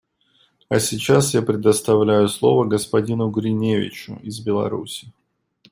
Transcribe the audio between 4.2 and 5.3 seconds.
из Беларуси.